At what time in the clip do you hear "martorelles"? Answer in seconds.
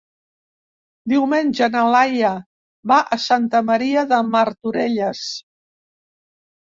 4.37-5.25